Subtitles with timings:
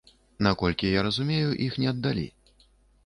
[0.47, 2.27] Наколькі я разумею, іх не аддалі.